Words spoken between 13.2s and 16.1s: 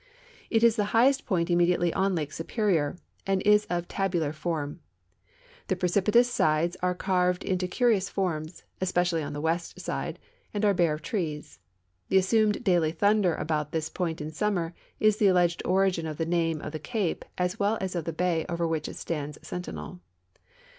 about this point in summer is the alleged origin